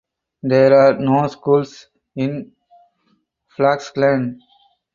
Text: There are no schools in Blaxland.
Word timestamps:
There 0.41 0.73
are 0.75 0.97
no 0.97 1.27
schools 1.27 1.89
in 2.15 2.53
Blaxland. 3.55 4.39